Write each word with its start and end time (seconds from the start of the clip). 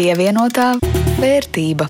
Pievienotā 0.00 0.78
vērtība. 1.20 1.84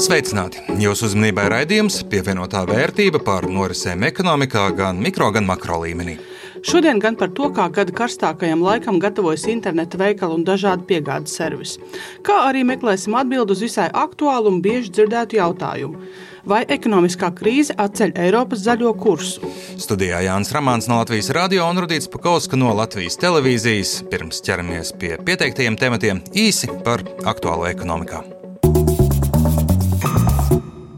Sveicināti! 0.00 0.62
Jūsu 0.80 1.10
uzmanībai 1.10 1.42
raidījums 1.52 1.98
pievienotā 2.08 2.62
vērtība 2.70 3.20
par 3.26 3.44
norisēm 3.52 4.06
ekonomikā 4.08 4.62
gan 4.78 5.02
mikro, 5.04 5.28
gan 5.34 5.44
makro 5.44 5.82
līmenī. 5.82 6.14
Šodien 6.64 7.02
gan 7.04 7.18
par 7.20 7.34
to, 7.36 7.50
kā 7.52 7.66
gada 7.68 7.92
karstākajam 7.92 8.64
laikam 8.64 8.96
gatavojas 9.02 9.44
interneta 9.52 10.00
veikali 10.00 10.38
un 10.38 10.46
dažādi 10.48 10.88
piegādes 10.88 11.36
servisi. 11.36 11.84
Kā 12.24 12.46
arī 12.46 12.64
meklēsim 12.64 13.12
atbildi 13.20 13.52
uz 13.52 13.66
visai 13.66 13.90
aktuālu 13.92 14.54
un 14.54 14.62
bieži 14.64 14.94
dzirdētu 14.96 15.42
jautājumu. 15.42 16.00
Vai 16.48 16.60
ekonomiskā 16.68 17.30
krīze 17.36 17.74
atceļ 17.80 18.14
Eiropas 18.26 18.64
zaļo 18.66 18.92
kursu? 19.00 19.48
Studijā 19.80 20.20
Jānis 20.26 20.52
Rāmāns 20.52 20.90
no 20.90 21.00
Latvijas 21.00 21.32
radio 21.36 21.64
un 21.70 21.80
Rudīts 21.80 22.10
Pakauska 22.12 22.60
no 22.60 22.74
Latvijas 22.76 23.16
televīzijas. 23.22 23.96
Pirms 24.12 24.44
ķeramies 24.44 24.92
pie 25.00 25.16
pieteiktajiem 25.24 25.80
tematiem 25.80 26.24
īsi 26.46 26.70
par 26.84 27.06
aktuālo 27.24 27.68
ekonomikā 27.72 28.24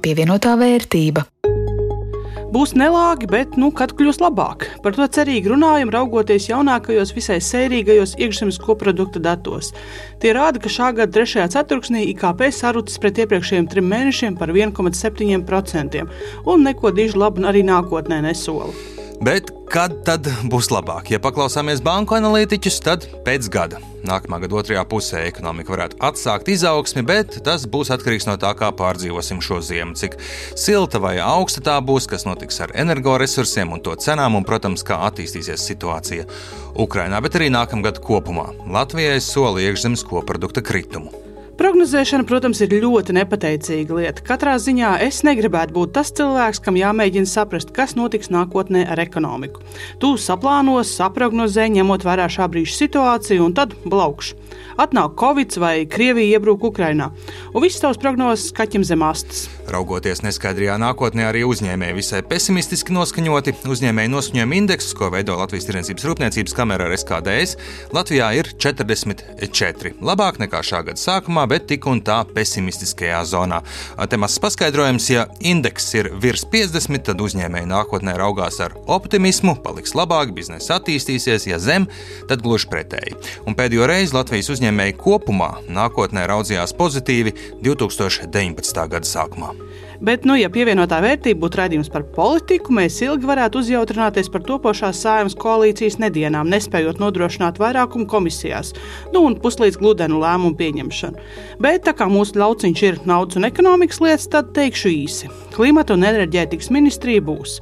pievienotā 0.07 0.55
vērtība. 0.55 1.25
Būs 2.57 2.71
nelāgi, 2.73 3.27
bet 3.29 3.59
nu, 3.61 3.67
kad 3.77 3.91
kļūs 3.99 4.17
labāk. 4.23 4.65
Par 4.81 4.95
to 4.97 5.05
cerīgi 5.13 5.51
runājam, 5.53 5.91
raugoties 5.93 6.47
jaunākajos, 6.49 7.13
visai 7.13 7.37
sērīgajos 7.45 8.15
iekšzemes 8.17 8.57
koprodukta 8.65 9.21
datos. 9.21 9.75
Tie 10.25 10.33
rāda, 10.33 10.63
ka 10.65 10.73
šā 10.73 10.95
gada 10.97 11.13
3. 11.19 11.45
ceturksnī 11.53 12.07
IKP 12.15 12.49
sarucis 12.57 12.97
pret 13.03 13.21
iepriekšējiem 13.27 13.69
trim 13.69 13.93
mēnešiem 13.93 14.41
par 14.41 14.57
1,7%, 14.57 16.07
un 16.49 16.69
neko 16.71 16.97
diži 16.97 17.21
labu 17.21 17.45
arī 17.45 17.67
nākotnē 17.69 18.25
nesola. 18.25 18.73
Bet 19.25 19.49
kad 19.73 19.95
tad 20.05 20.27
būs 20.53 20.69
labāk? 20.69 21.09
Ja 21.15 21.19
paklausāmies 21.23 21.81
banku 21.85 22.17
analītiķus, 22.19 22.77
tad 22.85 23.07
pēc 23.25 23.49
gada. 23.53 23.81
Nākamā 24.07 24.43
gada 24.43 24.59
otrajā 24.61 24.83
pusē 24.87 25.23
ekonomika 25.27 25.73
varētu 25.73 25.99
atsākt 26.05 26.51
izaugsmi, 26.53 27.03
bet 27.07 27.39
tas 27.47 27.65
būs 27.71 27.91
atkarīgs 27.97 28.29
no 28.29 28.37
tā, 28.41 28.53
kā 28.59 28.69
pārdzīvosim 28.77 29.41
šo 29.43 29.63
ziemu, 29.65 29.97
cik 29.99 30.19
silta 30.53 31.01
vai 31.03 31.17
augsta 31.25 31.65
tā 31.65 31.81
būs, 31.81 32.09
kas 32.13 32.29
notiks 32.29 32.61
ar 32.61 32.77
energoresursiem 32.77 33.73
un 33.73 33.83
to 33.83 33.97
cenām, 33.97 34.37
un, 34.37 34.47
protams, 34.47 34.85
kā 34.87 35.01
attīstīsies 35.09 35.65
situācija 35.73 36.29
Ukrainā, 36.77 37.23
bet 37.25 37.41
arī 37.41 37.49
nākamgad 37.55 38.03
kopumā. 38.05 38.53
Latvijai 38.69 39.23
sola 39.25 39.65
iekšzemes 39.65 40.05
koprodukta 40.07 40.63
kritumu. 40.63 41.26
Prognozēšana, 41.57 42.27
protams, 42.29 42.59
ir 42.61 42.75
ļoti 42.83 43.15
nepateicīga 43.17 43.97
lieta. 43.97 44.25
Katrā 44.27 44.59
ziņā 44.61 44.91
es 45.07 45.23
negribētu 45.25 45.73
būt 45.73 45.95
tas 45.97 46.11
cilvēks, 46.13 46.61
kam 46.61 46.77
jāmēģina 46.77 47.31
saprast, 47.31 47.73
kas 47.73 47.95
notiks 47.97 48.29
nākotnē 48.29 48.83
ar 48.93 49.01
ekonomiku. 49.01 49.65
Tu 50.03 50.11
saplāno, 50.21 50.77
saprognozē, 50.85 51.71
ņemot 51.79 52.05
vērā 52.05 52.29
šā 52.29 52.51
brīža 52.53 52.77
situāciju, 52.83 53.49
un 53.49 53.57
tad 53.57 53.73
blaukšu. 53.89 54.37
Atnāk 54.77 55.15
Covid 55.17 55.57
vai 55.57 55.87
Krievija 55.89 56.37
iebruk 56.37 56.67
Ukrajinā, 56.69 57.09
un 57.55 57.65
viss 57.65 57.81
tavs 57.81 57.97
prognozes 58.01 58.53
kaķim 58.57 58.85
zem 58.85 59.01
astes. 59.07 59.47
Raugoties 59.73 60.21
neskaidrajā 60.27 60.77
nākotnē, 60.83 61.25
arī 61.31 61.47
uzņēmēji 61.49 61.97
visai 61.97 62.21
pesimistiski 62.29 62.93
noskaņoti. 62.93 63.57
Uzņēmēju 63.65 64.13
noskaņojuma 64.13 64.59
indeks, 64.61 64.93
ko 64.97 65.09
veido 65.15 65.39
Latvijas 65.41 65.71
Tirdzniecības 65.71 66.07
Rūpniecības 66.11 66.57
kamera 66.57 66.91
ar 66.91 66.97
SKDS, 66.99 67.57
Latvijā 67.97 68.29
ir 68.37 68.53
44. 68.53 69.97
Labāk 70.05 70.43
nekā 70.45 70.61
šā 70.61 70.85
gada 70.91 71.01
sākumā, 71.01 71.46
bet 71.51 71.67
tik 71.71 71.87
un 71.91 72.03
tā 72.05 72.19
pesimistiskajā 72.37 73.23
zonā. 73.29 73.63
Temats 74.11 74.39
paskaidrojums, 74.43 75.09
ja 75.13 75.27
indeks 75.41 75.89
ir 75.99 76.11
virs 76.23 76.47
50, 76.53 77.05
tad 77.11 77.23
uzņēmēji 77.25 77.71
nākotnē 77.71 78.17
raugās 78.21 78.61
ar 78.65 78.77
optimismu, 78.87 79.57
paliks 79.65 79.97
labāk, 79.99 80.35
biznesa 80.37 80.79
attīstīsies, 80.81 81.49
ja 81.51 81.61
zem, 81.63 81.89
tad 82.31 82.45
gluži 82.47 82.71
pretēji. 82.73 83.17
Un 83.47 83.59
pēdējo 83.59 83.89
reizi 83.91 84.17
Latvijas 84.17 84.53
uzņēmēji 84.57 84.99
kopumā 85.01 85.53
nākotnē 85.69 86.27
raudzījās 86.31 86.77
pozitīvi 86.79 87.35
2019. 87.67 88.87
gada 88.93 89.15
sākumā. 89.17 89.55
Bet, 90.01 90.27
nu, 90.29 90.35
ja 90.37 90.51
pievienotā 90.53 90.99
vērtība 91.01 91.41
būtu 91.41 91.61
raidījums 91.61 91.91
par 91.93 92.05
politiku, 92.17 92.75
mēs 92.77 92.99
ilgi 93.05 93.29
varētu 93.29 93.63
uzjautrināties 93.63 94.29
par 94.33 94.45
topošās 94.47 95.01
sājums 95.01 95.37
koalīcijas 95.41 95.99
nedienām, 96.03 96.51
nespējot 96.53 97.01
nodrošināt 97.01 97.61
vairākumu 97.63 98.09
komisijās, 98.11 98.75
nu, 99.15 99.25
un 99.25 99.39
puslīdz 99.41 99.79
gludenu 99.81 100.21
lēmumu 100.21 100.57
pieņemšanu. 100.59 101.25
Bet, 101.63 101.87
tā 101.89 101.97
kā 101.97 102.11
mūsu 102.13 102.37
lauciņš 102.41 102.85
ir 102.85 103.01
naudas 103.09 103.41
un 103.41 103.49
ekonomikas 103.49 104.03
lietas, 104.05 104.29
tad 104.33 104.53
teikšu 104.57 104.93
īsi. 104.93 105.33
Klimata 105.57 105.97
un 105.97 106.05
enerģētikas 106.05 106.69
ministrija 106.75 107.25
būs. 107.25 107.59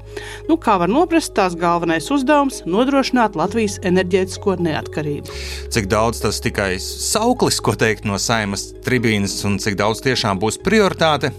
Nu, 0.48 0.58
kā 0.58 0.76
var 0.82 0.90
noprast, 0.90 1.34
tās 1.36 1.54
galvenais 1.58 2.10
uzdevums- 2.10 2.64
nodrošināt 2.74 3.38
Latvijas 3.38 3.78
enerģētisko 3.86 4.58
neatkarību. 4.58 5.30
Cik 5.70 5.86
daudz 5.86 6.20
tas 6.20 6.40
tikai 6.40 6.74
sauklis, 6.82 7.60
ko 7.62 7.72
teikt 7.72 8.04
no 8.04 8.18
saimas 8.18 8.72
tribīnes, 8.82 9.44
un 9.44 9.58
cik 9.58 9.76
daudz 9.76 10.02
tiešām 10.02 10.40
būs 10.40 10.58
prioritāte, 10.58 11.32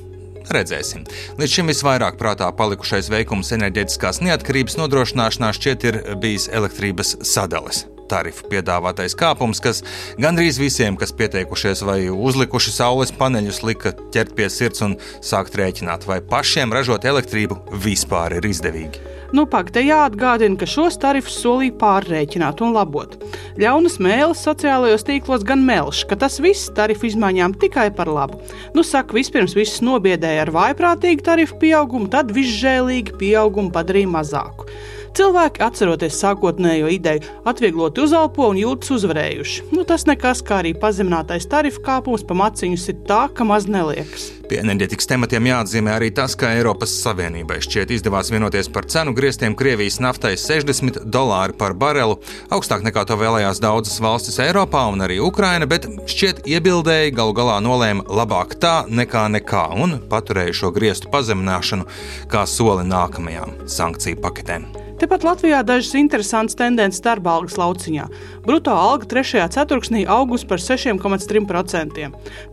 Redzēsim. 0.54 1.08
Līdz 1.40 1.58
šim 1.58 1.72
visvairāk 1.74 2.20
prātā 2.22 2.52
palikušais 2.56 3.10
veikums 3.14 3.54
enerģētiskās 3.58 4.22
neatkarības 4.26 4.80
nodrošināšanā 4.82 5.52
šķiet 5.58 5.90
ir 5.90 6.02
bijis 6.22 6.50
elektrības 6.54 7.18
sadales 7.26 7.86
tarifu 8.12 8.50
piedāvātais 8.52 9.18
kāpums, 9.18 9.62
kas 9.64 9.82
gandrīz 10.22 10.60
visiem, 10.62 10.98
kas 11.00 11.16
pieteikušies 11.16 11.84
vai 11.88 12.00
uzlikuši 12.10 12.76
saules 12.76 13.14
paneļus, 13.16 13.64
lika 13.68 13.96
ķert 14.16 14.36
pie 14.38 14.50
sirds 14.52 14.86
un 14.86 14.98
sākt 15.24 15.58
rēķināt, 15.60 16.08
vai 16.10 16.22
pašiem 16.22 16.74
ražot 16.76 17.06
elektrību 17.06 17.62
vispār 17.86 18.40
ir 18.40 18.50
izdevīgi. 18.50 19.16
Nu, 19.36 19.44
pak, 19.50 19.72
te 19.74 19.82
jāatgādina, 19.84 20.56
ka 20.60 20.68
šos 20.70 20.96
tarifus 21.02 21.36
solīja 21.42 21.74
pārreikināt 21.82 22.62
un 22.64 22.76
labot. 22.76 23.18
Ļaunas 23.60 23.98
mēlis 24.00 24.44
sociālajos 24.46 25.04
tīklos 25.08 25.44
gan 25.48 25.66
melš, 25.66 26.04
ka 26.08 26.16
tas 26.22 26.38
viss 26.44 26.70
tarifu 26.78 27.10
izmaiņām 27.10 27.58
tikai 27.60 27.90
par 27.98 28.12
labu. 28.12 28.40
Nu, 28.78 28.86
saka, 28.86 29.18
vispirms 29.18 29.58
viss 29.58 29.84
nobiedēja 29.84 30.46
ar 30.46 30.54
vaiprātīgu 30.56 31.26
tarifu 31.26 31.58
pieaugumu, 31.64 32.08
tad 32.14 32.32
visžēlīgi 32.36 33.18
pieaugumu 33.20 33.74
padarīja 33.76 34.14
mazāku. 34.14 34.70
Cilvēki, 35.16 35.62
atceroties 35.64 36.18
sākotnējo 36.20 36.90
ideju, 36.92 37.22
atviegloti 37.48 38.02
uzelpo 38.03 38.50
un 38.52 38.58
jūtas 38.59 38.92
uzvarējuši. 38.98 39.70
Nu, 39.72 39.86
tas 39.88 40.03
nekas, 40.09 40.42
kā 40.44 40.58
arī 40.59 40.74
pazeminātais 40.76 41.48
tarifu 41.48 41.80
kāpums 41.86 42.26
pa 42.28 42.36
maciņus 42.36 42.90
ir 42.92 42.98
tā, 43.08 43.22
ka 43.31 43.48
maz 43.48 43.64
neliekas. 43.72 44.26
Pie 44.52 44.59
enerģetikas 44.59 45.08
tematiem 45.08 45.48
jāatzīmē 45.48 45.94
arī 45.96 46.12
tas, 46.14 46.36
ka 46.36 46.52
Eiropas 46.58 46.92
Savienībai 47.00 47.62
šķiet 47.64 47.96
izdevās 47.96 48.28
vienoties 48.34 48.68
par 48.76 48.90
cenu 48.92 49.16
grieztiem 49.16 49.56
Krievijas 49.56 50.02
naftai 50.03 50.36
60 50.36 51.06
dolāri 51.08 51.56
par 51.56 51.78
barelu, 51.80 52.20
augstāk 52.52 52.84
nekā 52.84 53.08
to 53.08 53.16
vēlējās 53.24 53.64
daudzas 53.64 54.02
valstis 54.03 54.42
Eiropā 54.44 54.84
un 54.92 55.08
arī 55.08 55.22
Ukraina, 55.24 55.64
bet 55.64 55.88
šķiet 56.12 56.44
iebildēji 56.44 57.16
galu 57.16 57.34
galā 57.40 57.62
nolēma 57.64 58.03
labāk 58.12 58.59
tā 58.59 58.82
nekā 58.92 59.30
nekā 59.40 59.70
un 59.80 60.02
paturēja 60.12 60.59
šo 60.59 60.76
grieztu 60.76 61.14
pazemināšanu 61.16 61.88
kā 62.28 62.44
soli 62.44 62.84
nākamajām 62.92 63.64
sankciju 63.72 64.20
paketēm. 64.20 64.84
Tepat 64.96 65.26
Latvijā 65.28 65.58
dažas 65.68 65.92
interesantas 66.00 66.56
tendences 66.56 67.02
darba 67.04 67.34
algas 67.36 67.58
lauciņā. 67.60 68.06
Bruto 68.46 68.72
alga 68.72 69.10
3. 69.12 69.42
ceturksnī 69.52 70.06
augus 70.08 70.46
par 70.48 70.62
6,3%. 70.64 72.06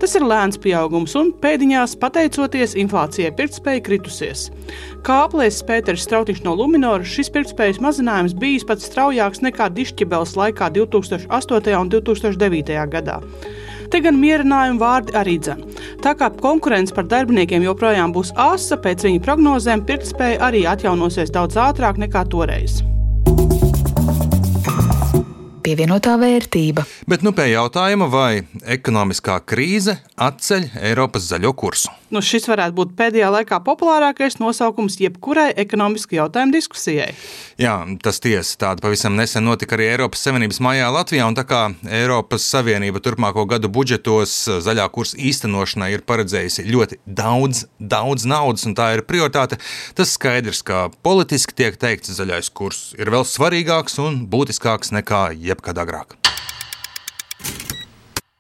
Tas 0.03 0.17
ir 0.19 0.27
lēns 0.27 0.59
pieaugums 0.59 1.15
un 1.21 1.31
pēdiņās, 1.45 1.95
pateicoties 2.03 2.75
inflācijai, 2.83 3.31
pirktspēja 3.39 3.85
kritusies. 3.87 4.49
Kā 5.07 5.23
aplēsis 5.29 5.63
Pēters 5.71 6.03
Strautiņš 6.09 6.43
no 6.43 6.57
Luminora, 6.59 7.07
šis 7.07 7.31
pirktspējas 7.31 7.79
mazinājums 7.85 8.35
bijis 8.35 8.67
pat 8.67 8.83
straujāks 8.83 9.47
nekā 9.47 9.71
Dišķibels 9.79 10.35
laikā 10.35 10.73
2008. 10.75 11.79
un 11.79 11.95
2009. 11.95 12.75
gadā. 12.91 13.21
Te 13.93 14.01
gan 14.01 14.17
mierinājumu 14.17 14.81
vārdi 14.81 15.13
arī 15.21 15.35
dzēn. 15.45 15.67
Tā 16.05 16.15
kā 16.17 16.31
konkurence 16.41 16.95
par 16.97 17.05
darbiniekiem 17.11 17.67
joprojām 17.67 18.15
būs 18.17 18.33
asa, 18.41 18.79
pēc 18.81 19.05
viņa 19.05 19.21
prognozēm 19.27 19.85
pirktspēja 19.89 20.41
arī 20.49 20.65
atjaunosies 20.71 21.35
daudz 21.35 21.61
ātrāk 21.61 22.00
nekā 22.00 22.25
toreiz 22.33 22.81
pievienotā 25.64 26.19
vērtība. 26.20 26.85
Bet 27.09 27.25
nu 27.26 27.32
pie 27.37 27.53
jautājuma, 27.53 28.11
vai 28.12 28.44
ekonomiskā 28.76 29.38
krīze 29.47 29.99
atceļ 30.20 30.70
Eiropas 30.91 31.31
zaļo 31.31 31.55
kursu? 31.59 31.93
Nu, 32.12 32.20
šis 32.20 32.44
varētu 32.44 32.76
būt 32.76 32.91
pēdējā 32.99 33.31
laikā 33.32 33.56
populārākais 33.64 34.37
nosaukums 34.37 34.99
jebkurai 35.00 35.47
ekonomiskai 35.62 36.19
jautājumu 36.19 36.53
diskusijai. 36.53 37.14
Jā, 37.56 37.79
tas 38.05 38.20
tiesa. 38.20 38.59
Tāda 38.61 38.85
pavisam 38.85 39.17
nesen 39.17 39.47
notika 39.49 39.79
arī 39.79 39.87
Eiropas 39.94 40.20
Savienības 40.26 40.61
mājā 40.61 40.91
Latvijā. 40.93 41.25
Un 41.31 41.38
tā 41.38 41.47
kā 41.49 41.62
Eiropas 41.88 42.44
Savienība 42.53 43.00
turpmāko 43.00 43.47
gadu 43.49 43.70
budžetos 43.73 44.35
zaļā 44.67 44.85
kursa 44.93 45.17
īstenošanai 45.17 45.88
ir 45.94 46.05
paredzējusi 46.05 46.67
ļoti 46.69 47.00
daudz, 47.06 47.64
daudz 47.81 48.29
naudas, 48.29 48.67
un 48.69 48.76
tā 48.76 48.91
ir 48.99 49.06
prioritāte, 49.09 49.56
tas 49.97 50.12
skaidrs, 50.12 50.61
ka 50.69 50.85
politiski 51.06 51.56
tiek 51.62 51.81
teikts, 51.81 52.12
zaļais 52.19 52.53
kurs 52.53 52.82
ir 53.00 53.09
vēl 53.14 53.25
svarīgāks 53.25 53.97
un 54.05 54.20
būtiskāks 54.29 54.93
nekā 54.99 55.31
jebkad 55.52 55.78
agrāk. 55.84 56.16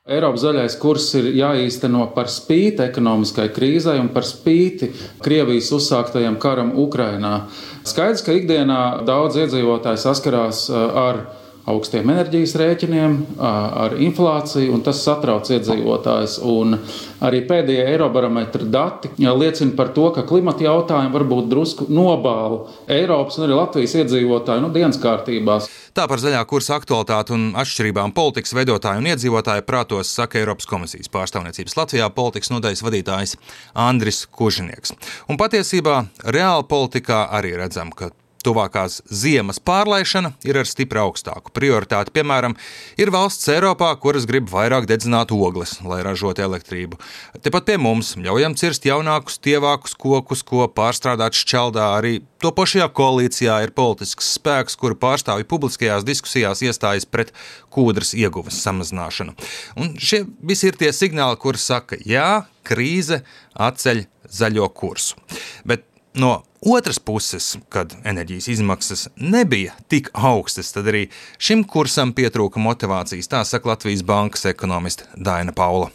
Eiropas 0.02 0.42
zaļais 0.42 0.74
kurs 0.82 1.04
ir 1.14 1.28
jāīsteno 1.38 2.08
par 2.16 2.26
spīti 2.26 2.82
ekonomiskai 2.88 3.46
krīzai 3.54 4.00
un 4.02 4.08
par 4.10 4.26
spīti 4.26 4.88
Krievijas 5.22 5.68
uzsāktajam 5.76 6.40
karam 6.42 6.72
Ukrainā. 6.82 7.46
Skaidrs, 7.86 8.24
ka 8.26 8.34
ikdienā 8.34 8.80
daudz 9.06 9.38
iedzīvotāji 9.44 10.02
saskarās 10.02 10.64
uh, 10.72 10.82
ar 11.04 11.20
augstiem 11.70 12.10
enerģijas 12.10 12.54
rēķiniem, 12.58 13.16
ar 13.38 13.94
inflāciju, 14.02 14.72
un 14.74 14.82
tas 14.84 15.02
satrauc 15.04 15.46
iedzīvotājus. 15.52 16.38
Arī 17.22 17.42
pēdējie 17.46 17.84
Eirobarometra 17.92 18.66
dati 18.66 19.12
liecina 19.18 19.76
par 19.78 19.92
to, 19.94 20.08
ka 20.14 20.24
klimata 20.26 20.66
jautājumi 20.66 21.14
varbūt 21.14 21.50
drusku 21.52 21.86
nobāla 21.92 22.64
Eiropas 22.90 23.38
un 23.38 23.46
arī 23.46 23.58
Latvijas 23.58 23.94
iedzīvotāju 24.00 24.64
nu, 24.64 24.72
dienas 24.74 24.98
kārtībās. 25.02 25.68
Tā 25.94 26.06
par 26.08 26.22
zaļā 26.22 26.40
kursa 26.48 26.78
aktualitāti 26.80 27.34
un 27.36 27.50
atšķirībām 27.60 28.14
politikas 28.16 28.56
veidotāju 28.56 29.02
un 29.02 29.10
iedzīvotāju 29.12 29.66
prātos 29.68 30.10
saka 30.16 30.40
Eiropas 30.40 30.66
komisijas 30.70 31.12
pārstāvniecības 31.12 31.76
Latvijā 31.78 32.08
politikas 32.16 32.50
nodaļas 32.54 32.82
vadītājs 32.86 33.36
Andris 33.76 34.24
Kužinieks. 34.26 34.96
Un 35.30 35.38
patiesībā 35.38 36.00
reāli 36.24 36.66
politikā 36.70 37.26
arī 37.36 37.54
redzam, 37.60 37.92
ka 37.94 38.10
Tuvākās 38.42 39.00
ziemas 39.06 39.60
pārlaišana 39.62 40.32
ir 40.46 40.58
ar 40.60 40.68
stipri 40.68 41.00
augstāku 41.02 41.52
prioritāti. 41.54 42.12
Piemēram, 42.16 42.56
ir 43.00 43.12
valsts 43.14 43.50
Eiropā, 43.52 43.92
kuras 44.02 44.26
grib 44.28 44.48
vairāk 44.50 44.88
dedzināt 44.90 45.32
ogles, 45.34 45.76
lai 45.86 46.00
ražotu 46.06 46.44
elektrību. 46.44 46.98
Tepat 47.44 47.68
pie 47.68 47.76
mums 47.82 48.14
ļaujam 48.18 48.56
cirst 48.58 48.88
jaunākus, 48.88 49.38
tievākus 49.42 49.94
kokus, 49.98 50.42
ko 50.46 50.66
pārstrādāt 50.66 51.38
šķeldā. 51.38 51.86
Arī 52.00 52.16
topošajā 52.42 52.88
koalīcijā 52.96 53.60
ir 53.66 53.74
politisks 53.76 54.34
spēks, 54.38 54.76
kuru 54.80 54.98
pārstāvji 54.98 55.48
publiskajās 55.50 56.08
diskusijās 56.08 56.64
iestājas 56.66 57.06
pret 57.06 57.30
kūdras 57.72 58.12
ieguves 58.18 58.58
samazināšanu. 58.64 59.36
Un 59.78 59.94
šie 60.02 60.24
visi 60.42 60.72
ir 60.72 60.80
tie 60.80 60.90
signāli, 60.96 61.38
kur 61.38 61.60
saka, 61.60 62.00
jā, 62.02 62.42
krīze 62.66 63.22
atceļ 63.54 64.04
zaļo 64.32 64.68
kursu. 64.74 65.18
Bet 65.68 65.86
No 66.14 66.42
otras 66.62 66.98
puses, 66.98 67.56
kad 67.68 67.94
enerģijas 68.04 68.48
izmaksas 68.48 69.08
nebija 69.16 69.74
tik 69.88 70.10
augstas, 70.12 70.72
tad 70.72 70.90
arī 70.92 71.06
šim 71.38 71.64
kursam 71.64 72.14
pietrūka 72.16 72.62
motivācijas. 72.62 73.30
Tā 73.30 73.44
saka 73.48 73.74
Latvijas 73.74 74.04
bankas 74.06 74.46
ekonomiste 74.50 75.08
Daina 75.16 75.52
Paula. 75.52 75.90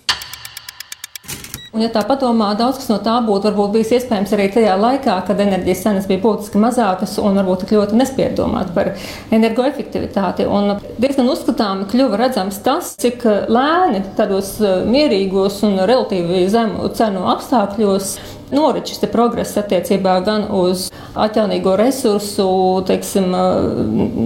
Un, 1.77 1.83
ja 1.85 1.91
tā 1.93 2.01
padomā, 2.09 2.47
daudz 2.57 2.79
kas 2.79 2.87
no 2.89 2.95
tā 3.05 3.19
būtu 3.21 3.51
bijis 3.69 3.91
iespējams 3.99 4.31
arī 4.33 4.47
tajā 4.49 4.71
laikā, 4.81 5.19
kad 5.27 5.43
enerģijas 5.43 5.83
cenas 5.83 6.07
bija 6.09 6.23
būtiski 6.23 6.57
mazākas 6.57 7.13
un 7.21 7.37
varbūt 7.37 7.67
tik 7.67 7.75
ļoti 7.75 7.99
nespēja 7.99 8.31
domāt 8.39 8.71
par 8.73 8.95
energoefektivitāti. 9.29 10.47
Un 10.49 10.79
diezgan 10.97 11.29
uzskatāmi 11.29 11.85
kļuva 11.91 12.17
redzams 12.23 12.57
tas, 12.65 12.95
cik 12.97 13.27
lēni 13.53 14.01
tādos 14.17 14.55
mierīgos 14.89 15.61
un 15.69 15.77
relatīvi 15.85 16.47
zemu 16.49 16.89
cenu 16.97 17.27
apstākļos 17.35 18.15
norit 18.57 18.89
šis 18.89 19.05
progress 19.13 19.61
attiecībā 19.61 20.17
gan 20.25 20.49
uz 20.57 20.87
atjaunīgo 21.13 21.77
resursu 21.77 22.49
teiksim, 22.89 23.37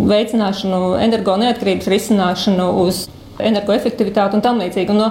veicināšanu, 0.07 0.85
energo 1.03 1.35
neatkarības 1.43 1.91
risināšanu, 1.99 2.75
uz 2.87 3.09
energoefektivitāti 3.49 4.37
un 4.37 4.45
tam 4.45 4.61
līdzīgi. 4.61 4.93
Un 4.93 5.01
no 5.01 5.09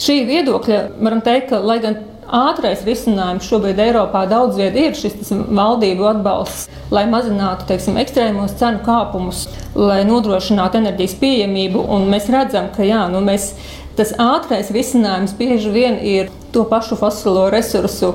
šī 0.00 0.22
viedokļa 0.28 0.80
varam 1.00 1.22
teikt, 1.24 1.50
ka 1.52 1.60
lai 1.62 1.78
gan 1.82 1.98
ātrais 2.32 2.84
risinājums 2.86 3.46
šobrīd 3.50 3.80
Eiropā 3.82 4.24
daudz 4.30 4.56
viet 4.56 4.76
ir 4.78 4.96
šis 4.96 5.18
tas, 5.18 5.32
valdību 5.32 6.06
atbalsts, 6.14 6.70
lai 6.94 7.04
mazinātu 7.10 7.66
teiksim, 7.68 7.98
ekstrēmos 8.00 8.56
cenu 8.60 8.80
kāpumus, 8.86 9.44
lai 9.76 10.00
nodrošinātu 10.08 10.80
enerģijas 10.80 11.16
pieejamību. 11.20 11.86
Un 11.92 12.08
mēs 12.12 12.30
redzam, 12.32 12.70
ka 12.76 12.86
jā, 12.88 13.04
nu 13.12 13.20
mēs, 13.24 13.52
tas 13.98 14.14
ātrais 14.22 14.72
risinājums 14.72 15.36
bieži 15.38 15.72
vien 15.74 15.98
ir 16.00 16.32
to 16.54 16.64
pašu 16.68 16.96
fosilo 17.00 17.48
resursu 17.52 18.14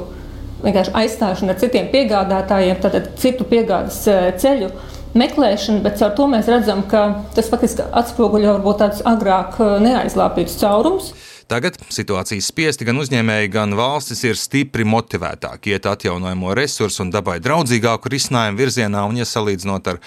vienkārši 0.64 0.94
aizstāšana 0.98 1.54
ar 1.54 1.60
citiem 1.62 1.90
piegādātājiem, 1.94 2.80
tātad 2.82 3.12
citu 3.22 3.46
piegādes 3.48 4.00
eh, 4.10 4.32
ceļu 4.42 4.72
meklēšana, 5.20 5.84
bet 5.86 6.02
ar 6.06 6.14
to 6.18 6.28
mēs 6.32 6.50
redzam, 6.52 6.84
ka 6.90 7.08
tas 7.36 7.50
faktiski 7.52 7.86
atspoguļo 8.02 8.58
varbūt 8.58 8.84
tādus 8.84 9.02
agrāk 9.08 9.58
eh, 9.62 9.74
neaizlāpītus 9.88 10.60
caurumus. 10.62 11.12
Tagad 11.48 11.78
situācijas 11.96 12.50
spiesti 12.52 12.84
gan 12.84 12.98
uzņēmēji, 13.00 13.52
gan 13.54 13.72
valstis 13.80 14.26
ir 14.28 14.36
stipri 14.36 14.84
motivētāki 14.84 15.72
iet 15.72 15.86
atjaunojamo 15.88 16.52
resursu 16.58 17.06
un 17.06 17.14
dabai 17.14 17.38
draudzīgāku 17.40 18.12
risinājumu 18.12 18.60
virzienā, 18.60 19.06
un, 19.08 19.16
ja 19.16 19.28
salīdzinot 19.28 19.88
ar 19.94 20.02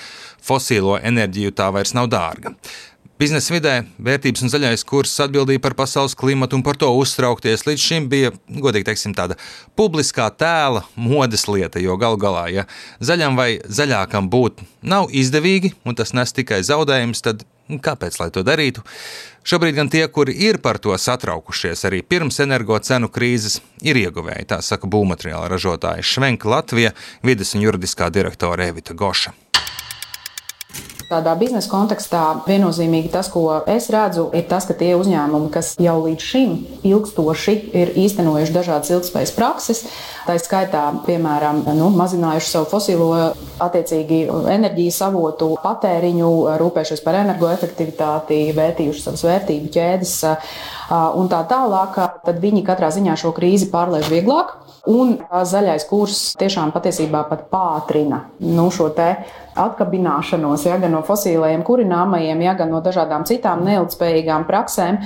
fosīlo 0.45 0.99
enerģiju, 1.01 1.55
tā 1.57 1.71
vairs 1.73 1.95
nav 1.97 2.11
dārga. 2.13 2.53
Biznesa 3.21 3.53
vidē 3.53 3.73
vērtības 4.01 4.47
un 4.47 4.49
zaļais 4.49 4.81
kurs 4.89 5.13
atbildīja 5.21 5.61
par 5.61 5.75
pasaules 5.77 6.15
klimatu 6.17 6.57
un 6.57 6.63
par 6.65 6.79
to 6.81 6.89
uztraukties. 6.97 7.67
Līdz 7.69 7.83
šim 7.85 8.07
bija, 8.09 8.31
godīgi 8.49 8.87
teiksim, 8.87 9.13
tāda 9.13 9.37
publiskā 9.77 10.31
tēla 10.41 10.87
modes 10.97 11.45
lieta, 11.45 11.83
jo 11.85 11.99
galu 12.01 12.17
galā, 12.23 12.47
ja 12.49 12.65
zaļam 13.05 13.37
vai 13.37 13.51
zaļākam 13.69 14.31
būt 14.33 14.65
nav 14.81 15.13
izdevīgi 15.13 15.75
un 15.85 15.99
tas 16.01 16.15
nes 16.17 16.33
tikai 16.33 16.63
zaudējumus, 16.65 17.21
tad 17.27 17.45
kāpēc 17.69 18.17
lai 18.23 18.31
to 18.33 18.41
darītu? 18.47 18.87
Šobrīd 19.45 19.77
gan 19.77 19.93
tie, 19.93 20.07
kuri 20.09 20.39
ir 20.49 20.57
par 20.65 20.81
to 20.81 20.97
satraukušies 20.97 21.85
arī 21.91 22.01
pirms 22.01 22.41
energo 22.41 22.81
cenu 22.81 23.13
krīzes, 23.13 23.61
ir 23.85 24.01
ieguvēji, 24.01 24.49
tā 24.55 24.63
saka 24.65 24.89
būvmateriāla 24.89 25.53
ražotāja 25.53 26.01
Švenka 26.01 26.49
Latvija, 26.49 26.97
vides 27.21 27.53
un 27.53 27.69
juridiskā 27.69 28.09
direktore 28.09 28.73
Evita 28.73 28.97
Goša. 28.97 29.37
Tādā 31.11 31.33
biznesa 31.35 31.67
kontekstā 31.67 32.21
viennozīmīgi 32.47 33.09
tas, 33.11 33.27
ko 33.35 33.43
es 33.67 33.89
redzu, 33.91 34.29
ir 34.31 34.45
tas, 34.47 34.63
ka 34.69 34.77
tie 34.79 34.93
uzņēmumi, 34.95 35.49
kas 35.51 35.73
jau 35.83 35.97
līdz 36.05 36.23
šim 36.23 36.53
ilgstoši 36.87 37.55
ir 37.81 37.91
īstenojuši 37.99 38.55
dažādas 38.55 38.93
ilgspējas 38.95 39.33
prakses, 39.35 39.81
tā 40.29 40.37
skaitā, 40.39 40.85
piemēram, 41.09 41.65
nu, 41.75 41.91
mazinājuši 41.99 42.53
savu 42.53 42.71
fosilo 42.71 43.11
attiecīgi 43.59 44.21
enerģijas 44.55 45.01
avotu 45.09 45.51
patēriņu, 45.65 46.31
rūpējušies 46.63 47.03
par 47.03 47.19
energoefektivitāti, 47.25 48.45
vērtījuši 48.55 49.07
savas 49.09 49.27
vērtību 49.27 49.75
ķēdes 49.75 50.17
un 51.19 51.31
tā 51.35 51.43
tālāk, 51.51 51.99
tad 52.23 52.39
viņi 52.39 52.63
katrā 52.71 52.95
ziņā 52.95 53.19
šo 53.19 53.35
krīzi 53.35 53.73
pārliež 53.75 54.07
vieglāk. 54.15 54.61
Un 54.89 55.19
zaļais 55.29 55.85
kurs 55.91 56.21
tiešām 56.41 56.71
patiesībā 56.73 57.27
pat 57.29 57.51
pātrina 57.53 58.23
nu, 58.41 58.71
šo 58.73 58.89
atkabināšanos 59.61 60.65
ja, 60.67 60.79
gan 60.81 60.95
no 60.95 61.03
fosilējiem 61.07 61.63
kurināmajiem, 61.67 62.43
ja, 62.45 62.55
gan 62.59 62.73
no 62.73 62.81
dažādām 62.85 63.27
citām 63.29 63.65
neilgspējīgām 63.67 64.47
praksēm. 64.49 65.01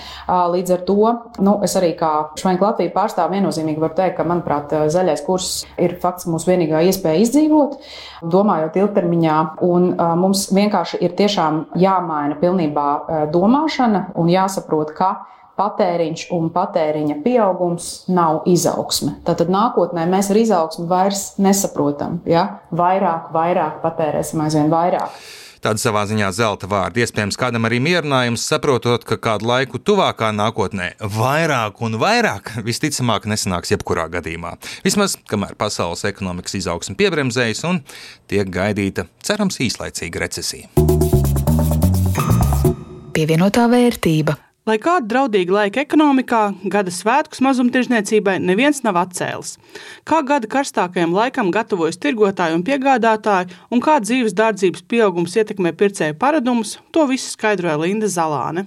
Līdz 0.54 0.76
ar 0.76 0.84
to 0.88 1.12
nu, 1.44 1.56
es 1.66 1.76
arī 1.80 1.92
kā 1.98 2.12
Švenka 2.40 2.68
Latvijas 2.68 2.94
pārstāvu 2.94 3.36
viennozīmīgi 3.36 3.82
varu 3.82 3.98
teikt, 3.98 4.16
ka, 4.18 4.28
manuprāt, 4.28 4.74
zaļais 4.94 5.24
kurs 5.26 5.50
ir 5.80 5.96
fakts 6.02 6.28
mūsu 6.30 6.52
vienīgā 6.52 6.84
iespēja 6.88 7.24
izdzīvot, 7.26 7.78
domājot 8.34 8.80
ilgtermiņā. 8.82 9.38
Un 9.66 9.92
mums 10.20 10.48
vienkārši 10.54 11.02
ir 11.04 11.14
tiešām 11.18 11.64
jāmaina 11.80 12.38
pilnībā 12.40 12.88
domāšana 13.34 14.08
un 14.20 14.32
jāsaprot, 14.32 14.94
ka 14.96 15.14
patēriņš 15.58 16.26
un 16.34 16.50
patēriņa 16.54 17.20
pieaugums 17.24 17.92
nav 18.10 18.42
izaugsme. 18.50 19.18
Tātad 19.26 19.52
nākotnē 19.52 20.08
mēs 20.10 20.32
ar 20.34 20.42
izaugsmu 20.42 20.88
vairs 20.90 21.32
nesaprotam. 21.42 22.20
Ja? 22.28 22.60
Vairāk, 22.74 23.30
vairāk 23.34 23.80
patērēsim 23.84 24.44
aizvien 24.44 24.70
vairāk. 24.72 25.14
Tāda 25.64 25.80
savā 25.80 26.02
ziņā 26.04 26.26
zelta 26.36 26.68
vārda. 26.68 27.00
Iespējams, 27.00 27.38
kādam 27.40 27.64
arī 27.64 27.78
mierinājums, 27.80 28.42
saprotot, 28.44 29.06
ka 29.08 29.16
kādu 29.16 29.48
laiku 29.48 29.80
tuvākā 29.80 30.28
nākotnē 30.36 30.90
vairāk 31.00 31.80
un 31.86 31.96
vairāk 32.02 32.50
visticamāk 32.66 33.24
nesanāks 33.32 33.72
jebkurā 33.72 34.04
gadījumā. 34.12 34.58
Vismaz, 34.84 35.16
kamēr 35.30 35.56
pasaules 35.56 36.04
ekonomikas 36.10 36.58
izaugsme 36.60 36.98
piebremzējas 37.00 37.64
un 37.70 37.80
tiek 38.28 38.52
gaidīta, 38.52 39.06
cerams, 39.24 39.56
īslaicīga 39.64 40.26
recesija. 40.26 40.68
Pievienotā 43.16 43.64
vērtība. 43.72 44.36
Lai 44.64 44.78
kāda 44.80 45.04
draudīga 45.04 45.52
laika 45.52 45.82
ekonomikā, 45.82 46.38
gada 46.72 46.88
svētkus 46.88 47.42
mazumtirdzniecībai 47.44 48.38
neviens 48.40 48.78
nav 48.80 48.96
atcēlis. 48.96 49.58
Kā 50.08 50.22
gada 50.24 50.48
karstākajam 50.48 51.12
laikam 51.12 51.50
gatavojas 51.52 52.00
tirgotāji 52.00 52.56
un 52.56 52.62
piegādātāji, 52.64 53.52
un 53.68 53.82
kā 53.84 53.98
dzīves 54.00 54.32
dārdzības 54.38 54.86
pieaugums 54.88 55.36
ietekmē 55.36 55.74
pircēju 55.76 56.16
paradumus, 56.16 56.78
to 56.96 57.04
visu 57.10 57.28
skaidroja 57.34 57.76
Linda 57.82 58.08
Zalāne. 58.08 58.64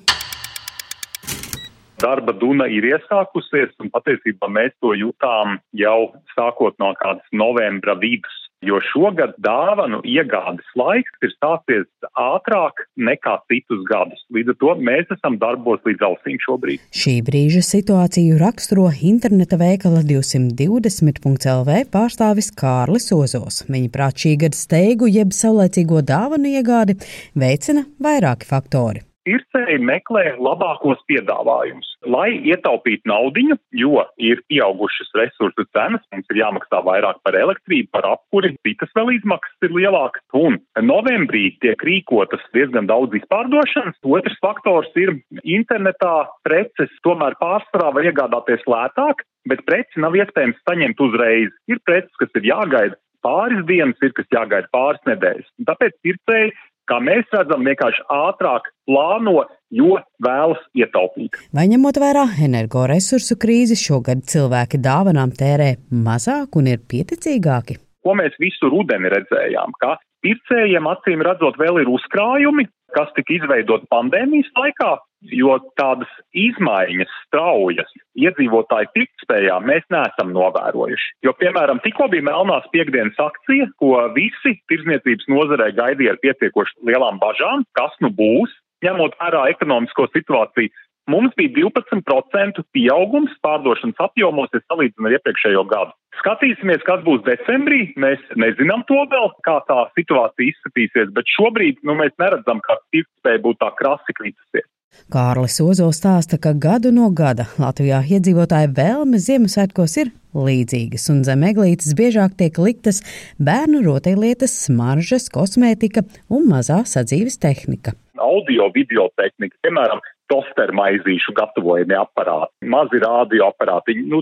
Darba 1.97 2.37
duna 2.45 2.69
ir 2.69 2.85
iesākusies, 2.91 3.73
un 3.81 3.89
patiesībā 3.89 4.53
mēs 4.53 4.77
to 4.77 4.93
jutām 4.93 5.57
jau 5.81 6.11
sākot 6.35 6.77
no 6.77 6.93
kādas 7.01 7.25
novembra 7.33 7.97
vidus. 7.97 8.37
Jo 8.65 8.79
šogad 8.89 9.35
dāvanu 9.45 9.99
iegādes 10.01 10.65
laiks 10.79 11.13
ir 11.21 11.29
stācies 11.35 11.85
ātrāk 12.17 12.81
nekā 12.97 13.35
citus 13.51 13.83
gadus. 13.85 14.23
Līdz 14.33 14.55
ar 14.55 14.57
to 14.63 14.73
mēs 14.87 15.11
esam 15.13 15.37
darbos 15.37 15.83
līdz 15.85 16.05
ausīm 16.07 16.39
šobrīd. 16.41 16.81
Šī 16.89 17.19
brīža 17.27 17.61
situāciju 17.67 18.39
raksturo 18.41 18.87
interneta 19.11 19.59
veikala 19.61 20.01
220.lv 20.09 21.81
pārstāvis 21.93 22.49
Kārlis 22.57 23.11
Ozos. 23.13 23.61
Viņa 23.69 23.91
prāt 23.93 24.25
šī 24.25 24.33
gada 24.47 24.57
steigu 24.57 25.11
jeb 25.11 25.37
saulēcīgo 25.37 26.01
dāvanu 26.01 26.57
iegādi 26.57 26.97
veicina 27.37 27.85
vairāki 28.01 28.49
faktori. 28.49 29.06
Pircēji 29.27 29.77
meklē 29.83 30.23
labākos 30.39 31.01
piedāvājumus, 31.11 31.89
lai 32.07 32.29
ietaupītu 32.47 33.09
naudiņu, 33.11 33.57
jo 33.81 34.03
ir 34.23 34.41
pieaugušas 34.47 35.11
resursu 35.19 35.67
cenas, 35.75 36.03
mums 36.13 36.31
ir 36.31 36.41
jāmaksā 36.41 36.81
vairāk 36.87 37.19
par 37.27 37.35
elektrību, 37.35 37.89
par 37.95 38.07
apkuri, 38.13 38.53
citas 38.65 38.93
vēl 38.95 39.13
izmaksas 39.17 39.67
ir 39.67 39.75
lielākas. 39.75 40.23
Un 40.37 40.59
novembrī 40.87 41.49
tiek 41.63 41.83
rīkotas 41.89 42.43
diezgan 42.55 42.87
daudz 42.89 43.17
izpārdošanas. 43.19 43.99
Otrs 44.07 44.37
faktors 44.43 44.91
ir 44.99 45.17
internetā 45.43 46.15
preces 46.47 46.93
tomēr 47.05 47.35
pārsvarā 47.41 47.91
var 47.97 48.07
iegādāties 48.07 48.63
lētāk, 48.69 49.25
bet 49.49 49.65
preci 49.67 50.03
nav 50.03 50.15
iespējams 50.17 50.63
saņemt 50.67 51.03
uzreiz. 51.03 51.51
Ir 51.71 51.83
preces, 51.87 52.13
kas 52.21 52.31
ir 52.39 52.47
jāgaida 52.47 52.97
pāris 53.25 53.63
dienas, 53.67 53.99
ir 54.05 54.13
kas 54.15 54.27
jāgaida 54.33 54.69
pāris 54.71 55.03
nedēļas. 55.09 55.51
Tāpēc 55.67 55.95
pircēji 56.05 56.53
kā 56.89 56.99
mēs 57.03 57.27
redzam, 57.35 57.65
vienkārši 57.67 58.05
ātrāk 58.13 58.69
plāno, 58.87 59.43
jo 59.73 59.97
vēlas 60.23 60.61
ietaupīt. 60.77 61.37
Vai 61.55 61.67
ņemot 61.71 61.99
vērā 62.01 62.25
energoresursu 62.47 63.37
krīzi, 63.41 63.77
šogad 63.79 64.23
cilvēki 64.31 64.79
dāvanām 64.83 65.33
tērē 65.35 65.73
mazāk 65.91 66.57
un 66.59 66.71
ir 66.73 66.83
pieticīgāki? 66.91 67.79
Ko 68.05 68.15
mēs 68.15 68.37
visu 68.39 68.71
rudeni 68.71 69.11
redzējām, 69.11 69.75
ka 69.81 69.97
pircējiem 70.23 70.87
acīm 70.87 71.23
redzot 71.27 71.59
vēl 71.59 71.81
ir 71.83 71.91
uzkrājumi, 71.91 72.67
kas 72.95 73.11
tika 73.17 73.35
izveidot 73.35 73.85
pandēmijas 73.91 74.49
laikā, 74.57 74.91
jo 75.33 75.57
tādas 75.79 76.11
izmaiņas 76.37 77.11
straujas 77.25 77.89
iedzīvotāju 78.19 78.91
pirktspējā 78.93 79.57
mēs 79.65 79.87
neesam 79.93 80.31
novērojuši. 80.35 81.09
Jo, 81.25 81.33
piemēram, 81.41 81.81
tikko 81.83 82.07
bija 82.13 82.27
Melnās 82.29 82.67
piekdienas 82.73 83.17
akcija, 83.21 83.69
ko 83.81 83.95
visi 84.15 84.55
tirzniecības 84.71 85.27
nozarē 85.33 85.71
gaidīja 85.77 86.15
ar 86.15 86.21
pietiekoši 86.23 86.87
lielām 86.89 87.19
bažām, 87.23 87.65
kas 87.77 87.97
nu 88.05 88.13
būs, 88.13 88.53
ņemot 88.85 89.17
vērā 89.19 89.47
ekonomisko 89.55 90.07
situāciju. 90.13 90.73
Mums 91.07 91.31
bija 91.39 91.53
12% 91.55 92.63
pieaugums 92.75 93.31
pārdošanas 93.45 93.99
apjomos, 94.03 94.51
ja 94.51 94.59
salīdzinām 94.65 95.07
ar 95.07 95.15
iepriekšējo 95.15 95.63
gadu. 95.71 95.95
Skatīsimies, 96.19 96.81
kas 96.83 97.03
būs 97.05 97.21
decembrī. 97.23 97.93
Mēs 97.95 98.23
nezinām 98.35 98.83
to 98.89 98.97
vēl, 99.11 99.29
kā 99.47 99.59
tā 99.69 99.85
situācija 99.95 100.51
izskatīsies, 100.51 101.13
bet 101.15 101.29
šobrīd 101.37 101.79
nu, 101.87 101.95
mēs 101.99 102.11
neredzam, 102.19 102.59
ka 102.65 102.79
pirktspēja 102.91 103.43
būtu 103.45 103.61
tā 103.63 103.71
krasi 103.79 104.17
kritusies. 104.17 104.67
Kārlis 105.13 105.59
Ozo 105.63 105.87
stāsta, 105.95 106.39
ka 106.41 106.51
gadu 106.57 106.91
no 106.95 107.07
gada 107.15 107.45
Latvijā 107.61 108.01
iedzīvotāju 108.17 108.73
vēlmes 108.75 109.27
Ziemassvētkos 109.27 109.95
ir 110.01 110.11
līdzīgas, 110.35 111.07
un 111.13 111.23
zem 111.27 111.45
eglītes 111.47 111.93
biežāk 111.97 112.35
tiek 112.39 112.59
liktas 112.59 113.03
bērnu 113.39 113.83
rotaļlietas, 113.85 114.57
smaržas, 114.65 115.29
kosmētika 115.31 116.03
un 116.33 116.49
mazā 116.51 116.81
sadzīves 116.89 117.39
tehnika. 117.43 117.95
Audio 118.17 118.71
video 118.75 119.07
tehnika, 119.19 119.55
piemēram, 119.63 120.01
tosteru 120.31 120.75
maizīšu 120.77 121.33
gatavojami 121.37 121.97
aparāti, 121.97 122.67
mazi 122.69 123.01
radioaparāti. 123.03 123.97
Nu, 124.07 124.21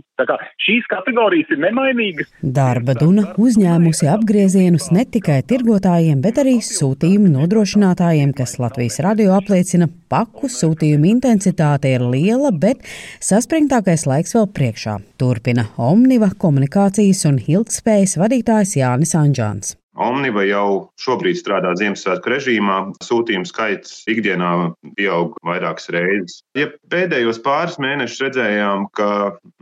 šīs 0.65 0.88
kategorijas 0.91 1.53
ir 1.53 1.62
nemainīgas. 1.63 2.31
Darba 2.41 2.95
duna 2.97 3.27
uzņēmusi 3.41 4.09
apgriezienus 4.12 4.89
ne 4.95 5.05
tikai 5.09 5.41
tirgotājiem, 5.50 6.21
bet 6.24 6.41
arī 6.41 6.57
sūtījumu 6.65 7.31
nodrošinātājiem, 7.35 8.33
kas 8.38 8.57
Latvijas 8.62 9.00
radio 9.05 9.35
apliecina, 9.38 9.89
paku 10.12 10.50
sūtījumu 10.51 11.09
intensitāte 11.15 11.95
ir 11.95 12.05
liela, 12.05 12.51
bet 12.51 12.83
saspringtākais 13.24 14.07
laiks 14.09 14.38
vēl 14.38 14.51
priekšā. 14.57 15.00
Turpina 15.21 15.69
Omniva 15.81 16.31
komunikācijas 16.41 17.25
un 17.29 17.41
ilgspējas 17.41 18.19
vadītājs 18.21 18.77
Jānis 18.81 19.15
Anģāns. 19.17 19.75
Omniva 19.96 20.44
jau 20.44 20.92
šobrīd 21.00 21.38
strādā 21.40 21.72
Ziemassvētku 21.80 22.32
režīmā. 22.34 22.78
Sūtījumu 23.04 23.48
skaits 23.48 24.02
ikdienā 24.12 24.52
pieaug 24.98 25.38
vairākas 25.48 25.88
reizes. 25.96 26.42
Ja 26.58 26.68
pēdējos 26.92 27.40
pāris 27.46 27.80
mēnešus 27.82 28.25
redzējām, 28.25 28.90
ka 28.98 29.10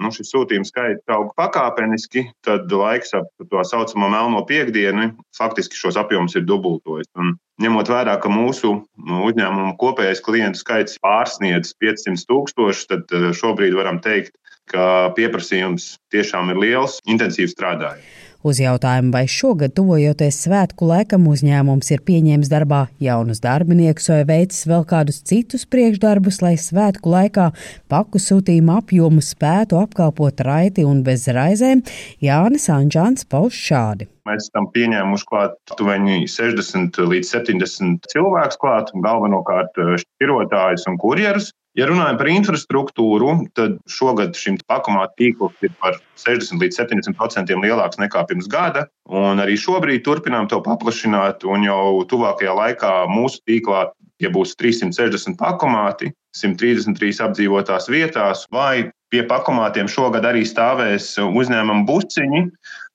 nu, 0.01 0.11
šis 0.15 0.33
sūtījumu 0.33 0.69
skaits 0.69 1.13
aug 1.13 1.29
pakāpeniski, 1.37 2.25
tad 2.45 2.71
laiks 2.73 3.13
ap 3.17 3.29
to 3.37 3.65
saucamo 3.69 4.09
melno 4.09 4.41
piekdienu 4.49 5.11
faktiski 5.37 5.77
šos 5.77 5.99
apjomus 6.01 6.37
ir 6.39 6.47
dubultojis. 6.49 7.09
Un 7.19 7.35
ņemot 7.61 7.93
vērā, 7.93 8.17
ka 8.21 8.31
mūsu 8.33 8.73
nu, 8.81 9.21
uzņēmumu 9.29 9.77
kopējais 9.81 10.23
klientu 10.25 10.63
skaits 10.63 10.97
pārsniedz 11.03 11.75
500 11.83 12.25
tūkstošus, 12.29 12.89
tad 12.89 13.13
eh, 13.13 13.29
šobrīd 13.37 13.77
varam 13.77 14.01
teikt, 14.01 14.33
ka 14.71 15.13
pieprasījums 15.17 15.97
tiešām 16.13 16.53
ir 16.53 16.61
liels, 16.65 16.97
intensīvi 17.05 17.51
strādājot. 17.51 18.22
Uz 18.43 18.59
jautājumu, 18.59 19.13
vai 19.15 19.23
šogad, 19.31 19.71
tuvojoties 19.71 20.41
svētku 20.43 20.83
laikam, 20.89 21.29
uzņēmums 21.31 21.93
ir 21.95 22.01
pieņēmis 22.03 22.49
darbā 22.51 22.81
jaunus 22.99 23.39
darbiniekus 23.39 24.09
vai 24.11 24.17
veicis 24.27 24.65
vēl 24.67 24.83
kādus 24.89 25.21
citus 25.23 25.63
priekšdarbus, 25.63 26.41
lai 26.43 26.57
svētku 26.59 27.13
laikā 27.13 27.45
paku 27.87 28.19
sūtījuma 28.19 28.81
apjomu 28.81 29.23
spētu 29.23 29.79
apkalpot 29.79 30.43
raiti 30.43 30.83
un 30.83 31.05
bez 31.07 31.23
raizēm, 31.31 31.85
Jānis 32.19 32.67
Anģāns 32.67 33.23
pauž 33.31 33.55
šādi. 33.55 34.09
Mēs 34.27 34.49
esam 34.49 34.67
pieņēmuši 34.75 35.29
klāt 35.31 35.55
tuveņi 35.79 36.27
60 36.27 36.99
līdz 36.99 37.33
70 37.37 38.11
cilvēkus 38.11 38.59
klāt, 38.59 38.91
galvenokārt 39.07 39.79
šķirotājus 40.03 40.89
un 40.91 40.99
kurjerus. 40.99 41.53
Ja 41.73 41.87
runājam 41.89 42.19
par 42.19 42.29
infrastruktūru, 42.29 43.31
tad 43.57 43.79
šogad 43.89 44.37
šim 44.37 44.59
pakomāta 44.69 45.15
tīkls 45.17 45.65
ir 45.65 45.71
par 45.81 45.97
60 46.21 46.61
līdz 46.61 46.77
70% 46.83 47.55
lielāks 47.63 47.97
nekā 47.97 48.21
pirms 48.29 48.45
gada. 48.51 48.85
Un 49.09 49.41
arī 49.41 49.57
šobrīd 49.57 50.05
turpinām 50.05 50.45
to 50.51 50.61
paplašināt, 50.61 51.47
un 51.49 51.65
jau 51.65 52.03
tuvākajā 52.11 52.53
laikā 52.59 52.93
mūsu 53.09 53.41
tīklā 53.49 53.87
ja 54.23 54.31
būs 54.33 54.55
360 54.59 55.37
pakomāti, 55.39 56.11
133 56.37 57.21
apdzīvotās 57.27 57.89
vietās, 57.91 58.45
vai 58.53 58.89
pie 59.13 59.23
pakomātiem 59.29 59.89
šogad 59.91 60.25
arī 60.25 60.43
stāvēs 60.47 61.15
uzņēmuma 61.23 61.85
buciņi. 61.89 62.45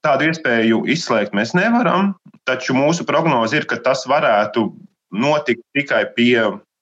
Tādu 0.06 0.30
iespēju 0.30 0.84
izslēgt 0.94 1.34
mēs 1.34 1.54
nevaram, 1.58 2.12
taču 2.48 2.76
mūsu 2.76 3.06
prognoze 3.06 3.58
ir, 3.58 3.66
ka 3.66 3.80
tas 3.82 4.04
varētu 4.10 4.68
notikt 5.14 5.64
tikai 5.74 6.04
pie 6.14 6.38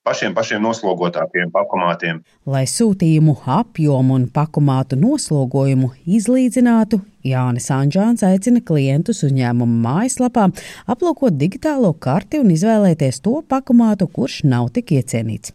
pašiem 0.07 0.35
pašiem 0.37 0.63
noslogotākiem 0.63 1.51
pakomātiem. 1.51 2.23
Lai 2.47 2.63
sūtījumu 2.69 3.35
apjomu 3.59 4.15
un 4.15 4.25
pakomātu 4.31 4.99
noslogojumu 4.99 5.91
izlīdzinātu, 6.17 7.01
Jānis 7.27 7.67
Anģāns 7.73 8.23
aicina 8.23 8.61
klientus 8.63 9.19
uzņēmuma 9.27 9.81
mājaslapā 9.83 10.45
aplūkot 10.93 11.35
digitālo 11.39 11.91
karti 11.99 12.39
un 12.39 12.53
izvēlēties 12.53 13.19
to 13.25 13.41
pakomātu, 13.51 14.07
kurš 14.13 14.43
nav 14.47 14.69
tik 14.75 14.93
iecienīts. 14.95 15.51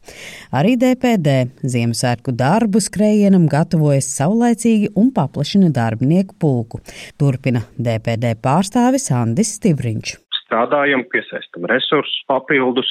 Arī 0.53 0.75
DPD 0.81 1.39
Ziemassvētku 1.63 2.35
darbu 2.37 2.83
skrējienam 2.83 3.47
gatavojas 3.53 4.11
saulaicīgi 4.19 4.93
un 5.01 5.13
paplašina 5.17 5.73
darbinieku 5.73 6.37
pulku. 6.37 6.83
Turpina 7.17 7.65
DPD 7.79 8.35
pārstāvis 8.45 9.09
Andis 9.17 9.57
Stivriņš. 9.57 10.19
Strādājam, 10.43 11.07
piesaistam 11.09 11.65
resursus 11.71 12.27
papildus 12.29 12.91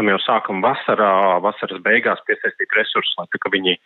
tam 0.00 0.08
jau 0.08 0.20
sākam 0.24 0.62
vasarā, 0.64 1.12
vasaras 1.44 1.82
beigās 1.84 2.22
piesaistīt 2.24 2.72
resursus, 2.78 3.12
lai 3.20 3.26
tā, 3.28 3.52
viņi, 3.52 3.76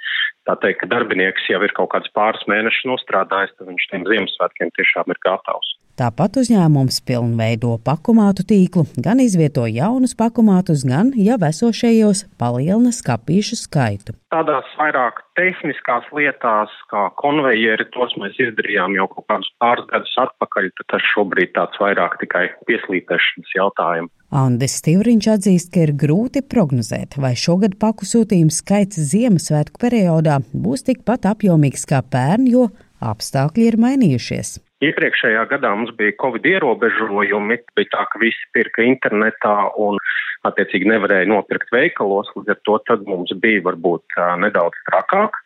tā 0.47 0.55
teikt, 0.63 0.85
ka 0.85 0.91
darbinieks 0.93 1.49
jau 1.51 1.59
ir 1.67 1.75
kaut 1.75 1.91
kāds 1.97 2.13
pāris 2.15 2.45
mēnešus 2.51 2.87
nostrādājis, 2.93 3.57
tad 3.59 3.73
viņš 3.73 3.89
tiem 3.91 4.07
Ziemassvētkiem 4.07 4.71
tiešām 4.79 5.11
ir 5.11 5.21
gatavs. 5.27 5.75
Tāpat 5.95 6.41
uzņēmums 6.41 6.97
pilnveido 7.07 7.77
pakumātu 7.87 8.43
tīklu, 8.51 8.83
gan 8.99 9.21
izvieto 9.23 9.63
jaunus 9.71 10.17
pakumātus, 10.19 10.83
gan 10.83 11.13
jau 11.15 11.37
esošajos 11.49 12.25
palielina 12.35 12.91
skapīšu 12.91 13.59
skaitu. 13.61 14.17
Tādās 14.35 14.67
vairāk 14.75 15.21
tehniskās 15.39 16.09
lietās, 16.19 16.75
kā 16.91 17.05
konvejeri, 17.23 17.87
tos 17.95 18.17
mēs 18.19 18.35
izdarījām 18.43 18.97
jau 18.99 19.07
kaut 19.13 19.29
kādus 19.31 19.53
pāris 19.63 19.87
gadus 19.93 20.17
atpakaļ, 20.25 20.69
tad 20.81 20.91
tas 20.97 21.07
šobrīd 21.13 21.55
tāds 21.55 21.79
vairāk 21.79 22.19
tikai 22.25 22.49
pieslīpēšanas 22.67 23.55
jautājums. 23.55 24.11
Andis 24.35 24.75
Stīvriņš 24.83 25.31
atzīst, 25.37 25.71
ka 25.71 25.87
ir 25.87 25.95
grūti 25.95 26.43
prognozēt, 26.43 27.21
vai 27.23 27.37
šogad 27.39 27.79
paku 27.79 28.11
sūtījumu 28.11 28.51
skaits 28.51 28.99
Ziemassvētku 29.15 29.79
periodā 29.87 30.43
būs 30.51 30.89
tikpat 30.91 31.31
apjomīgs 31.37 31.87
kā 31.87 32.03
pērn, 32.03 32.51
jo 32.51 32.67
apstākļi 32.99 33.71
ir 33.71 33.83
mainījušies. 33.87 34.57
Iepriekšējā 34.83 35.45
gadā 35.53 35.71
mums 35.77 35.95
bija 35.99 36.17
covid 36.21 36.47
ierobežojumi, 36.51 37.61
bija 37.79 37.93
tā, 37.93 38.05
ka 38.11 38.21
visi 38.23 38.51
pirka 38.57 38.83
internetā 38.83 39.55
un 39.81 40.01
attiecīgi 40.49 40.91
nevarēja 40.91 41.31
nopirkt 41.31 41.71
veikalos, 41.73 42.33
līdz 42.35 42.57
ar 42.57 42.63
to 42.67 42.79
tad 42.91 43.07
mums 43.09 43.33
bija 43.43 43.63
varbūt 43.71 44.19
nedaudz 44.43 44.81
trakāk. 44.91 45.39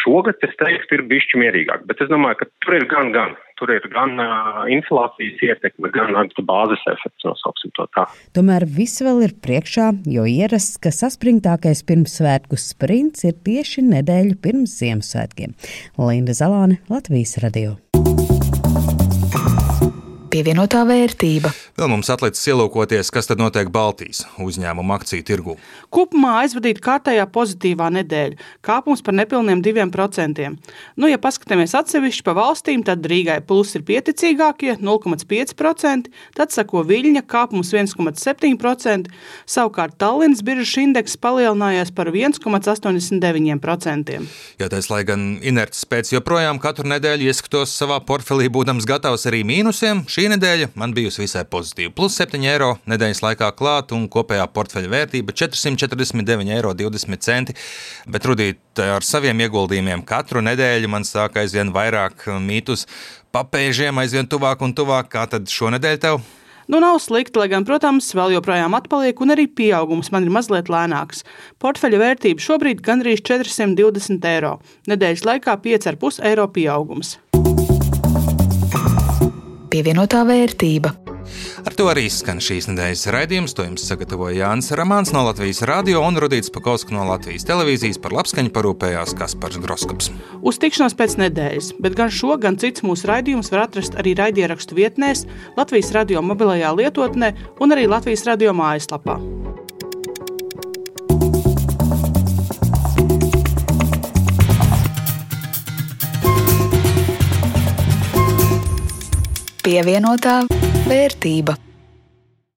Šogad, 0.00 0.40
es 0.42 0.54
teiktu, 0.58 0.96
ir 0.96 1.02
bišķi 1.10 1.38
mierīgāk, 1.38 1.84
bet 1.86 2.00
es 2.02 2.10
domāju, 2.10 2.40
ka 2.40 2.48
tur 2.64 2.76
ir 2.80 2.86
gan, 2.90 3.12
gan. 3.14 3.36
Tur 3.60 3.70
ir 3.70 3.84
gan 3.92 4.18
uh, 4.18 4.64
inflācijas 4.74 5.38
ietekme, 5.46 5.92
gan 5.94 6.10
bāzes 6.48 6.82
efekts, 6.90 7.22
nosauksim 7.22 7.70
to 7.78 7.86
tā. 7.94 8.08
Tomēr 8.34 8.66
viss 8.66 9.04
vēl 9.04 9.22
ir 9.28 9.36
priekšā, 9.44 9.92
jo 10.10 10.26
ierasts, 10.26 10.80
ka 10.82 10.90
saspringtākais 10.94 11.84
pirmsvētku 11.86 12.58
sprints 12.58 13.22
ir 13.28 13.38
tieši 13.46 13.86
nedēļu 13.92 14.40
pirms 14.42 14.74
Ziemassvētkiem. 14.82 15.54
Linda 16.02 16.34
Zalāne, 16.34 16.82
Latvijas 16.90 17.38
radio. 17.44 17.78
Pievienotā 20.34 20.82
vērtība. 20.88 21.52
Vēl 21.74 21.88
mums 21.90 22.06
atlicis 22.06 22.46
ielūkoties, 22.52 23.08
kas 23.10 23.26
tad 23.26 23.40
notiek 23.42 23.66
Baltijas 23.74 24.20
uzņēmumu 24.38 24.94
akciju 24.94 25.24
tirgu. 25.26 25.56
Kopumā 25.90 26.36
aizvadīta 26.44 26.78
kārtējā 26.84 27.24
pozitīvā 27.34 27.88
nedēļa, 27.96 28.38
kāpums 28.62 29.02
par 29.02 29.16
nepilniem 29.18 29.58
2%. 29.58 30.54
Nu, 30.94 31.10
ja 31.10 31.18
paskatāmies 31.18 31.74
atsevišķi 31.74 32.22
pa 32.28 32.30
valstīm, 32.38 32.86
tad 32.86 33.02
Rīgai 33.10 33.40
plus 33.42 33.74
ir 33.74 33.82
pieticīgākie 33.88 34.76
0,5%, 34.78 36.06
tad 36.38 36.54
sako 36.54 36.86
Viļņa 36.86 37.26
kāpums 37.26 37.74
1,7%, 37.74 39.10
savukārt 39.42 39.98
Tallinas 39.98 40.46
biržas 40.46 40.78
indeks 40.84 41.18
palielinājās 41.18 41.90
par 41.90 42.14
1,89%. 42.14 44.22
Jātais, 44.62 44.86
lai 44.94 45.02
gan 45.10 45.42
inerts 45.42 45.82
pēc 45.90 46.14
joprojām 46.14 46.62
katru 46.62 46.86
nedēļu 46.94 47.34
ieskatos 47.34 47.74
savā 47.74 47.98
portfelī, 48.06 48.46
būdams 48.46 48.86
gatavs 48.86 49.26
arī 49.26 49.42
mīnusiem, 49.42 50.06
šī 50.06 50.30
nedēļa 50.36 50.70
man 50.78 50.94
bijusi 50.94 51.26
visai 51.26 51.42
pozitīva 51.42 51.63
pozitīvi. 51.64 51.92
Plus 51.96 52.16
7 52.20 52.44
eiro 52.46 52.74
nedēļas 52.90 53.22
laikā 53.24 53.50
klāt 53.56 53.92
un 53.96 54.06
kopējā 54.12 54.46
portfeļa 54.52 54.92
vērtība 54.92 55.32
449,20 55.32 56.54
eiro. 56.54 57.56
Bet 58.06 58.28
rudīt 58.28 58.84
ar 58.84 59.02
saviem 59.02 59.40
ieguldījumiem 59.40 60.04
katru 60.04 60.44
nedēļu 60.44 60.90
man 60.90 61.04
sāk 61.04 61.38
aizvien 61.40 61.72
vairāk 61.72 62.28
mītus 62.40 62.86
papēžiem, 63.34 63.98
aizvien 63.98 64.28
tuvāk 64.28 64.62
un 64.62 64.74
tuvāk. 64.74 65.10
Kā 65.14 65.26
tad 65.30 65.48
šonadēļ 65.50 66.00
tev? 66.00 66.20
Nu, 66.64 66.78
nav 66.80 66.96
slikti, 67.04 67.36
lai 67.36 67.50
gan, 67.52 67.66
protams, 67.68 68.06
vēl 68.16 68.38
joprojām 68.38 68.72
atpaliek, 68.78 69.18
un 69.20 69.34
arī 69.34 69.44
pieaugums 69.52 70.08
man 70.14 70.24
ir 70.24 70.32
mazliet 70.32 70.70
lēnāks. 70.72 71.20
Portfeļa 71.60 72.00
vērtība 72.00 72.40
šobrīd 72.40 72.80
gandrīz 72.84 73.20
420 73.20 74.24
eiro. 74.32 74.56
Nedēļas 74.88 75.26
laikā 75.28 75.58
5,5 75.60 76.24
eiro 76.24 76.48
pieaugums. 76.48 77.18
Pievienotā 79.74 80.24
vērtība. 80.24 80.94
Ar 81.64 81.76
to 81.76 81.88
arī 81.92 82.06
skan 82.12 82.42
šīs 82.44 82.68
nedēļas 82.70 83.06
raidījums. 83.14 83.54
To 83.56 83.66
jums 83.66 83.86
sagatavoja 83.88 84.44
Jānis 84.44 84.72
Ramāns 84.76 85.12
no 85.14 85.24
Latvijas 85.26 85.62
radio 85.68 86.02
un 86.04 86.18
Rudīts 86.20 86.52
Pakausks 86.54 86.94
no 86.94 87.06
Latvijas 87.08 87.46
televīzijas 87.48 88.00
par 88.02 88.16
labskaņu 88.16 88.52
parūpējās 88.54 89.16
Kaspars 89.18 89.60
Groskaps. 89.62 90.10
Uz 90.44 90.60
tikšanos 90.62 90.96
pēc 90.98 91.18
nedēļas, 91.22 91.74
bet 91.82 91.98
gan 91.98 92.12
šo, 92.12 92.36
gan 92.40 92.58
cits 92.60 92.84
mūsu 92.86 93.10
raidījumus 93.10 93.52
var 93.54 93.66
atrast 93.68 93.98
arī 94.00 94.16
raidierakstu 94.18 94.78
vietnēs, 94.78 95.26
Latvijas 95.58 95.92
radio 95.96 96.24
mobilajā 96.24 96.74
lietotnē 96.76 97.34
un 97.60 97.76
arī 97.76 97.88
Latvijas 97.90 98.26
radio 98.28 98.54
mājaslapā. 98.56 99.20
Pievienotā 109.64 110.42
vērtība. 110.88 111.56